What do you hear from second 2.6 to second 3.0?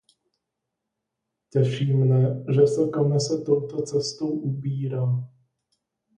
se